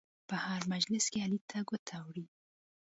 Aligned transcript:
په 0.27 0.35
هر 0.45 0.61
مجلس 0.73 1.05
کې 1.11 1.19
علي 1.25 1.39
ته 1.49 1.57
ګوته 1.69 1.97
وړي. 2.05 2.25